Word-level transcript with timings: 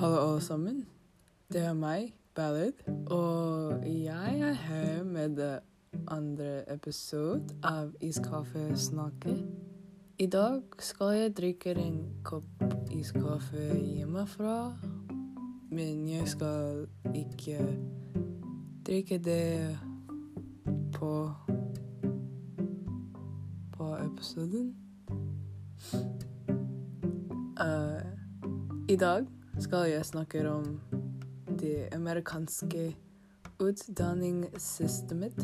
Hallo, 0.00 0.16
alle 0.16 0.40
sammen. 0.40 0.86
Det 1.52 1.60
er 1.60 1.74
meg, 1.76 2.14
Ballad, 2.34 2.72
og 3.10 3.82
jeg 3.84 4.40
er 4.40 4.52
her 4.52 5.02
med 5.04 5.36
det 5.36 5.58
andre 6.08 6.72
episode 6.72 7.42
av 7.62 7.90
Iskaffe. 8.00 8.76
I 10.18 10.26
dag 10.26 10.62
skal 10.78 11.06
jeg 11.06 11.36
drikke 11.36 11.74
en 11.76 11.98
kopp 12.24 12.64
iskaffe 12.90 13.76
hjemmefra, 13.76 14.72
men 15.70 16.08
jeg 16.08 16.28
skal 16.28 16.86
ikke 17.14 17.58
drikke 18.86 19.18
det 19.18 19.76
på 20.96 21.12
på 23.76 23.90
episoden. 23.96 24.72
Uh, 27.60 28.00
I 28.88 28.96
dag 28.96 29.26
skal 29.60 29.90
jeg 29.90 30.04
snakke 30.08 30.40
om 30.48 30.80
det 31.60 31.88
amerikanske 31.94 32.96
utdanningssystemet. 33.60 35.36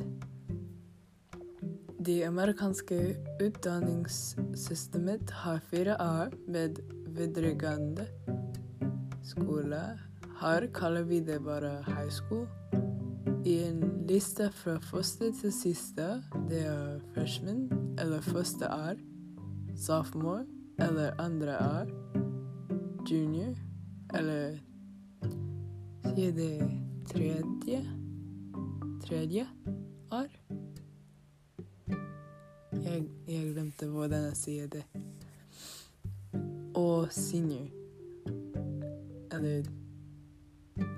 Det 2.06 2.24
amerikanske 2.24 3.16
utdanningssystemet 3.44 5.30
har 5.30 5.60
fire 5.70 5.96
år 6.00 6.32
med 6.48 6.80
videregående 7.18 8.06
skole. 9.24 9.82
Her 10.40 10.66
kaller 10.74 11.02
vi 11.02 11.20
det 11.20 11.44
bare 11.44 11.84
high 11.86 12.10
school. 12.10 12.48
I 13.44 13.68
en 13.68 14.06
liste 14.08 14.50
fra 14.52 14.78
første 14.80 15.32
til 15.42 15.52
siste, 15.52 16.22
det 16.48 16.64
er 16.64 16.98
freshman 17.14 17.68
eller 18.00 18.20
første 18.20 18.64
år, 18.68 18.94
sophomore 19.76 20.46
eller 20.78 21.20
andre 21.20 21.58
år, 21.58 21.86
junior 23.10 23.54
eller 24.14 24.58
sier 26.14 26.32
det 26.32 26.70
tredje 27.10 27.82
tredje 29.06 29.46
år. 30.10 30.26
Jeg, 32.72 33.04
jeg 33.28 33.52
glemte 33.52 33.86
hvordan 33.86 34.24
jeg 34.24 34.36
sier 34.36 34.66
det. 34.66 34.82
Og 36.74 37.12
senior. 37.12 37.68
Eller 39.32 39.62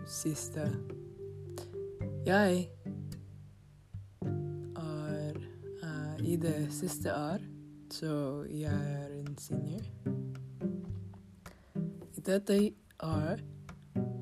siste. 0.06 0.64
Jeg 2.27 2.69
er 4.77 5.36
uh, 5.83 6.27
i 6.27 6.36
det 6.36 6.73
siste 6.73 7.14
år, 7.14 7.45
så 7.91 8.42
jeg 8.51 8.75
er 8.75 9.14
en 9.20 9.36
senior. 9.39 9.84
I 12.17 12.20
dette 12.27 12.61
år 13.03 13.41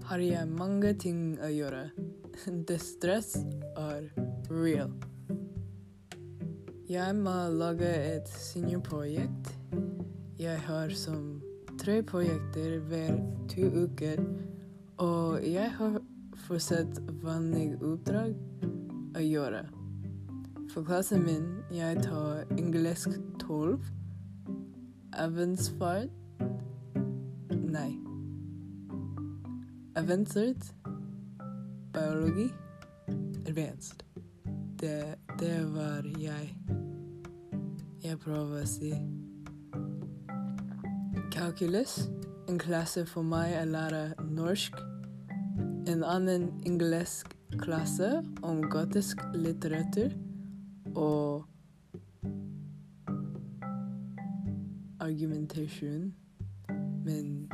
har 0.06 0.22
jeg 0.22 0.48
mange 0.48 0.92
ting 1.00 1.36
å 1.42 1.50
gjøre. 1.50 1.90
Det 2.68 2.78
stress 2.80 3.36
er 3.76 4.08
real. 4.50 4.92
Jeg 6.86 7.16
må 7.18 7.34
lage 7.50 7.88
et 7.88 8.28
seniorprojekt. 8.30 9.50
Jeg 10.38 10.60
har 10.68 10.92
som 10.94 11.40
tre 11.80 11.98
prosjekter 12.06 12.78
hver 12.86 13.16
to 13.50 13.66
uker, 13.86 14.22
og 15.02 15.42
jeg 15.42 15.72
har 15.80 15.98
fortsatt 16.46 17.00
vanlige 17.24 17.80
oppdrag 17.82 18.36
å 19.16 19.24
gjøre. 19.24 19.64
For 20.70 20.86
klassen 20.86 21.24
min 21.26 21.46
jeg 21.74 22.04
tar 22.04 22.44
engelsk 22.58 23.16
12, 23.42 23.80
avensfart 25.26 26.12
Nei. 27.66 28.05
Advanced 30.06 30.72
biologi 31.92 32.52
advanced. 33.48 34.04
Det, 34.80 35.14
det 35.38 35.74
var 35.74 36.02
jeg 36.20 36.54
jeg 38.04 38.18
prøver 38.18 38.62
å 38.62 38.68
si. 38.70 38.92
Calculus, 41.34 41.96
en 42.46 42.58
klasse 42.62 43.02
for 43.10 43.26
meg 43.26 43.56
å 43.58 43.64
lære 43.66 44.04
norsk. 44.30 44.78
En 45.90 46.06
annen 46.06 46.52
engelsk 46.62 47.34
klasse 47.58 48.22
om 48.46 48.62
gotisk 48.70 49.26
litteratur 49.34 50.14
og 50.94 51.50
argumentasjon. 55.02 56.12
Men 57.02 57.48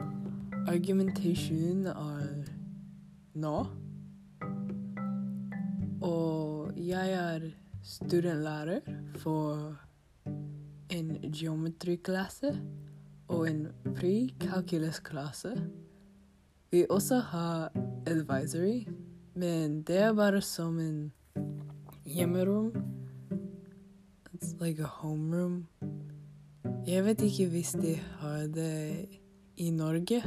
argumentasjon 0.66 1.86
er 1.86 2.51
nå. 3.34 3.66
Og 6.02 6.72
jeg 6.76 7.12
er 7.12 7.48
studentlærer 7.82 8.80
for 9.22 9.76
en 10.92 11.16
geometriklasse 11.32 12.52
og 13.28 13.48
en 13.50 13.66
pre-calculus-klasse. 13.96 15.54
Vi 16.70 16.84
også 16.90 17.18
har 17.18 17.72
advisory, 18.06 18.86
men 19.34 19.82
det 19.82 19.98
er 19.98 20.12
bare 20.12 20.40
som 20.40 20.78
en 20.78 21.12
hjemmerom. 22.04 22.72
It's 24.34 24.54
like 24.60 24.82
a 24.82 24.86
homeroom. 24.86 25.66
Jeg 26.86 27.04
vet 27.04 27.20
ikke 27.22 27.46
hvis 27.48 27.72
de 27.72 27.94
har 27.94 28.46
det 28.46 29.06
i 29.56 29.70
Norge, 29.70 30.22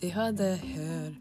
de 0.00 0.10
hadde 0.12 0.48
hør. 0.60 1.14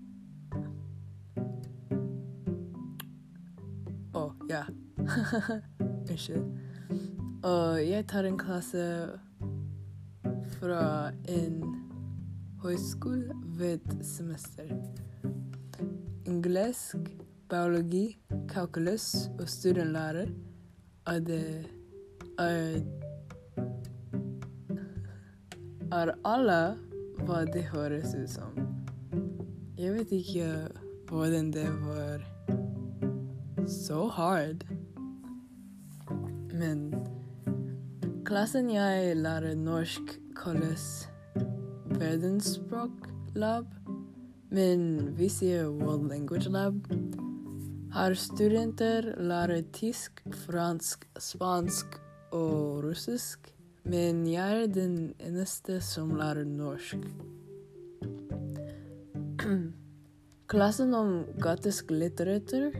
Å, 4.15 4.21
oh, 4.21 4.33
ja. 4.49 4.65
Unnskyld. 6.11 6.43
Og 7.45 7.79
jeg 7.85 8.07
tar 8.09 8.27
en 8.27 8.39
klasse 8.41 8.85
fra 10.57 11.11
en 11.29 11.59
høyskole 12.63 13.35
ved 13.59 13.85
semester. 14.03 14.71
Engelsk, 16.25 17.11
biologi, 17.49 18.17
kalkulus 18.49 19.29
og 19.37 19.45
studentlærer 19.51 20.33
er 21.07 21.19
det 21.21 21.45
er, 22.41 22.81
er 25.93 26.11
alle 26.25 26.59
hva 27.23 27.45
det 27.47 27.63
høres 27.71 28.15
ut 28.15 28.29
som. 28.29 28.59
Jeg 29.77 29.93
vet 29.93 30.11
ikke 30.11 30.49
hvordan 31.09 31.51
det 31.53 31.67
var 31.85 32.23
så 33.67 34.07
hard. 34.07 34.65
Men 36.53 36.93
klassen 38.25 38.69
jeg 38.73 39.17
lærer 39.17 39.55
norsk, 39.55 40.15
kalles 40.35 41.07
verdensspråk 41.99 43.09
lab, 43.35 43.67
men 44.51 45.15
vi 45.17 45.29
sier 45.31 45.67
World 45.69 46.09
Language 46.11 46.51
Lab. 46.51 46.87
Her 47.95 48.13
studenter 48.19 49.13
lærer 49.19 49.63
tysk, 49.73 50.23
fransk, 50.45 51.07
spansk 51.19 51.99
og 52.31 52.83
russisk, 52.83 53.54
men 53.85 54.23
jeg 54.25 54.61
er 54.63 54.67
den 54.73 55.13
eneste 55.21 55.81
som 55.81 56.15
lærer 56.17 56.43
norsk. 56.49 56.97
Klassen 60.51 60.93
om 60.97 61.25
gatisk 61.41 61.91
litteratur 61.93 62.73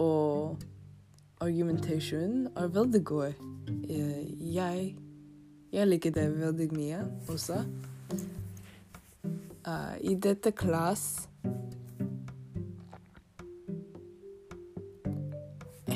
og 0.00 0.60
argumentasjon 1.40 2.48
er 2.56 2.68
veldig 2.76 3.04
god. 3.08 3.32
Jeg, 3.88 4.96
jeg 5.72 5.88
liker 5.88 6.10
det 6.16 6.38
veldig 6.40 6.68
mye 6.76 7.00
også. 7.32 7.64
Uh, 9.64 9.96
I 10.00 10.14
dette 10.14 10.50
klass 10.56 11.28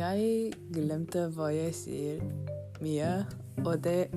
Jeg 0.00 0.52
glemte 0.70 1.26
hva 1.34 1.50
jeg 1.50 1.74
sier 1.74 2.49
mye, 2.80 3.26
og 3.64 3.84
det 3.84 4.10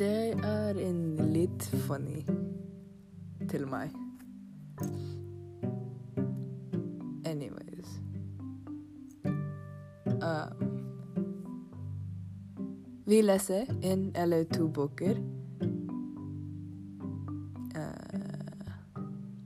Det 0.00 0.32
er 0.44 0.78
en 0.80 1.16
litt 1.32 1.62
funny 1.86 2.22
til 3.50 3.66
meg. 3.68 3.90
Anyways 7.28 8.00
uh, 10.22 10.48
Vi 13.06 13.22
leser 13.22 13.68
en 13.82 14.12
eller 14.16 14.44
to 14.44 14.68
bøker 14.68 15.20
uh, 17.76 18.70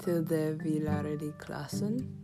til 0.05 0.29
det 0.29 0.65
vi 0.65 0.79
lærer 0.79 1.19
i 1.23 1.33
klassen. 1.41 2.24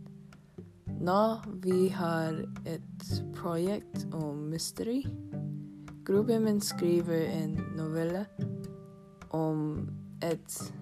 Nå 1.01 1.39
vi 1.63 1.87
har 1.89 2.45
et 2.65 3.23
projekt 3.35 4.07
om 4.13 4.37
mystery. 4.37 5.05
Gruppen 6.05 6.43
min 6.43 6.61
skriver 6.61 7.25
en 7.25 7.59
novelle 7.77 8.25
om 9.29 9.89
et 10.21 10.73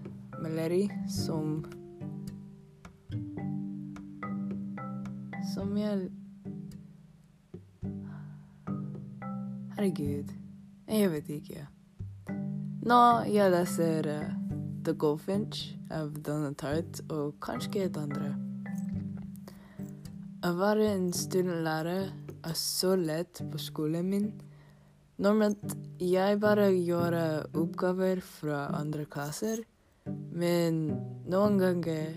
maleri 0.42 0.90
som 1.08 1.66
Som 5.54 5.78
jeg 5.78 6.10
Herregud, 9.78 10.36
jeg 10.88 11.12
vet 11.12 11.30
ikke. 11.30 11.68
Nå 12.84 13.00
jeg 13.32 13.52
leser 13.52 14.12
uh, 14.12 14.28
The 14.84 14.94
Goldfinch 14.94 15.78
av 15.92 16.12
Donna 16.20 16.52
Tart 16.54 17.00
og 17.10 17.40
kanskje 17.40 17.88
et 17.88 17.98
andre. 17.98 18.49
Å 20.40 20.54
være 20.56 20.86
en 20.94 21.10
studentlærer 21.12 22.06
er 22.48 22.54
så 22.56 22.94
lett 22.96 23.42
på 23.52 23.60
skolen 23.60 24.08
min. 24.08 24.30
Normalt 25.20 25.76
jeg 26.00 26.40
bare 26.40 26.70
gjør 26.72 27.18
oppgaver 27.60 28.24
fra 28.24 28.70
andre 28.78 29.04
klasser, 29.12 29.60
men 30.08 30.96
noen 31.28 31.60
ganger 31.60 32.16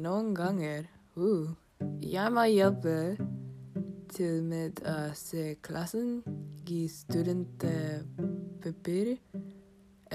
Noen 0.00 0.32
ganger 0.34 0.86
uh, 1.18 1.50
jeg 2.00 2.32
må 2.32 2.44
hjelpe 2.48 3.16
til 4.14 4.42
med 4.46 4.80
å 4.86 5.12
se 5.18 5.56
klassen, 5.60 6.22
gi 6.64 6.88
studentpapir 6.88 9.18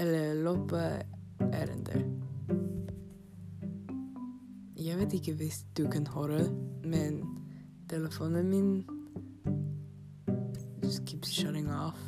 eller 0.00 0.34
løpe 0.42 1.06
ærender. 1.52 2.02
Jeg 4.80 4.98
vet 4.98 5.12
ikke 5.20 5.34
hvis 5.38 5.64
du 5.76 5.86
kan 5.92 6.06
høre, 6.16 6.48
men 6.82 7.35
telefonen 7.88 8.50
min 8.50 8.84
just 10.82 11.06
keeps 11.06 11.30
shutting 11.30 11.70
off. 11.70 11.98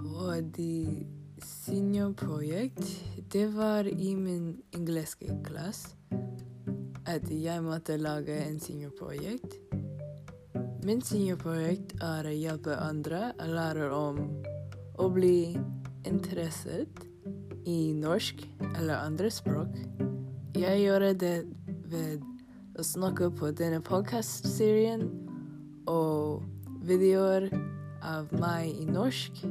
Fordi 0.00 1.06
seniorprojekt, 1.42 3.04
det 3.32 3.46
var 3.46 3.86
i 3.86 4.14
min 4.16 4.62
engelske 4.74 5.32
klasse 5.44 5.96
at 7.06 7.30
jeg 7.30 7.62
måtte 7.62 7.96
lage 7.96 8.34
en 8.34 8.58
seniorprojekt. 8.60 9.54
Min 10.86 11.02
seniorprojekt 11.02 11.94
er 12.02 12.26
å 12.26 12.34
hjelpe 12.34 12.74
andre 12.82 13.30
å 13.42 13.46
lære 13.50 13.90
om 13.94 14.18
å 14.98 15.08
bli 15.12 15.54
interessert 16.06 17.04
i 17.66 17.92
norsk 17.94 18.42
eller 18.74 18.98
andre 18.98 19.30
språk. 19.30 19.78
Jeg 20.56 20.78
gjør 20.80 21.02
det 21.20 21.44
ved 21.90 22.22
å 22.80 22.84
snakke 22.84 23.26
på 23.36 23.50
denne 23.52 23.82
podcast-serien 23.84 25.02
og 25.92 26.46
videoer 26.88 27.50
av 28.00 28.32
meg 28.40 28.70
i 28.72 28.86
norsk. 28.88 29.42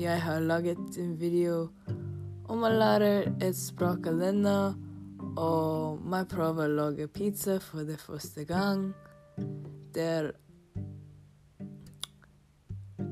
Jeg 0.00 0.22
har 0.24 0.40
laget 0.48 0.96
en 1.02 1.12
video 1.20 1.66
om 2.48 2.64
å 2.64 2.72
lære 2.72 3.12
et 3.44 3.60
språk 3.60 4.08
alene, 4.08 4.56
og 5.36 6.00
jeg 6.16 6.30
prøver 6.32 6.64
å 6.64 6.76
lage 6.80 7.10
pizza 7.12 7.58
for 7.60 7.84
det 7.84 8.00
første 8.00 8.48
gang. 8.48 8.88
Det 9.92 10.10
er 10.16 10.32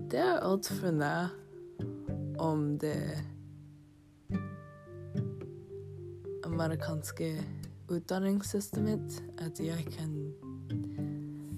Det 0.08 0.24
er 0.24 0.40
altfor 0.40 0.94
nær 0.94 1.34
om 2.40 2.78
det 2.80 3.35
amerikanske 6.56 7.44
utdanningssystemet 7.88 9.24
at 9.38 9.60
jeg 9.60 9.86
kan 9.98 10.32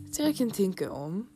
At 0.08 0.18
jeg 0.18 0.34
kan 0.34 0.50
tenke 0.50 0.90
om. 0.90 1.28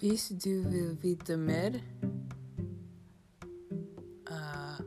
Hvis 0.00 0.32
du 0.44 0.50
vil 0.68 0.98
vite 1.02 1.36
mer 1.36 1.70
uh, 4.30 4.80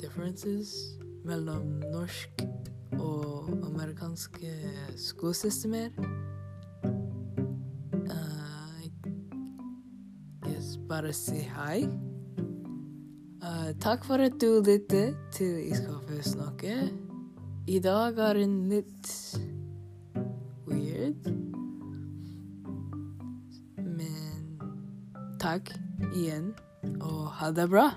differences 0.00 0.74
mellom 1.24 1.66
norsk 1.66 2.42
og 2.92 3.50
amerikanske 3.66 4.52
skolesystemer 4.96 5.88
Bare 10.88 11.12
si 11.12 11.42
hei. 11.52 11.82
Uh, 13.44 13.70
takk 13.80 14.06
for 14.08 14.24
at 14.24 14.38
du 14.40 14.62
lyttet 14.64 15.16
til 15.36 15.68
Iskaffe 15.68 16.22
snakke. 16.24 16.88
I 17.68 17.76
dag 17.84 18.16
er 18.30 18.40
en 18.40 18.56
litt 18.70 19.10
weird. 20.64 21.28
Men 23.76 24.48
takk 25.36 25.74
igjen, 26.14 26.54
og 27.04 27.24
ha 27.36 27.52
det 27.52 27.68
bra. 27.68 27.90